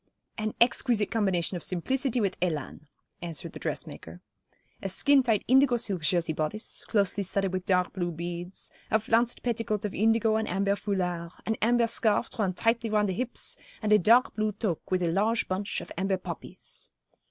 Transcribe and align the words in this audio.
'An 0.35 0.55
exquisite 0.59 1.11
combination 1.11 1.55
of 1.57 1.63
simplicity 1.63 2.19
with 2.19 2.35
élan,' 2.39 2.87
answered 3.21 3.53
the 3.53 3.59
dressmaker. 3.59 4.19
'A 4.81 4.89
skin 4.89 5.21
tight 5.21 5.43
indigo 5.47 5.77
silk 5.77 6.01
Jersey 6.01 6.33
bodice, 6.33 6.83
closely 6.87 7.21
studded 7.21 7.53
with 7.53 7.67
dark 7.67 7.93
blue 7.93 8.09
beads, 8.09 8.71
a 8.89 8.99
flounced 8.99 9.43
petticoat 9.43 9.85
of 9.85 9.93
indigo 9.93 10.37
and 10.37 10.47
amber 10.47 10.75
foulard, 10.75 11.33
an 11.45 11.55
amber 11.61 11.85
scarf 11.85 12.31
drawn 12.31 12.51
tightly 12.51 12.89
round 12.89 13.09
the 13.09 13.13
hips, 13.13 13.57
and 13.79 13.93
a 13.93 13.99
dark 13.99 14.35
blue 14.35 14.53
toque 14.53 14.89
with 14.89 15.03
a 15.03 15.11
large 15.11 15.47
bunch 15.47 15.79
of 15.81 15.91
amber 15.99 16.17
poppies. 16.17 16.89